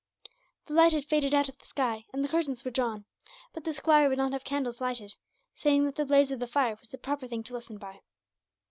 [0.65, 3.05] The light had faded out of the sky, and the curtains were drawn;
[3.53, 5.13] but the squire would not have candles lighted,
[5.53, 8.01] saying that the blaze of the fire was the proper thing to listen by.